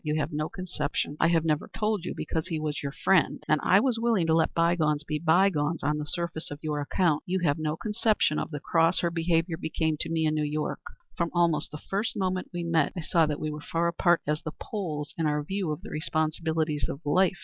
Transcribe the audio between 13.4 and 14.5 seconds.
were far apart as